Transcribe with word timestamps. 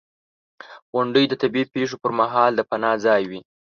•غونډۍ 0.93 1.25
د 1.29 1.33
طبعي 1.41 1.63
پېښو 1.73 1.95
پر 2.03 2.11
مهال 2.19 2.51
د 2.55 2.61
پناه 2.69 2.95
ځای 3.05 3.21
وي. 3.29 3.41